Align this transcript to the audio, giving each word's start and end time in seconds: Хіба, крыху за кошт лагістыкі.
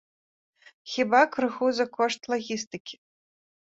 Хіба, 0.95 1.21
крыху 1.37 1.71
за 1.83 1.89
кошт 2.01 2.21
лагістыкі. 2.35 2.95